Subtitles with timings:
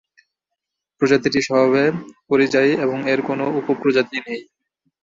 [1.01, 1.83] প্রজাতিটি স্বভাবে
[2.29, 4.41] পরিযায়ী এবং এর কোন উপপ্রজাতি নেই।